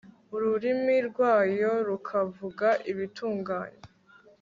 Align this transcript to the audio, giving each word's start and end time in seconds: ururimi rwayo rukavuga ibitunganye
ururimi 0.35 0.95
rwayo 1.09 1.71
rukavuga 1.87 2.67
ibitunganye 2.91 3.81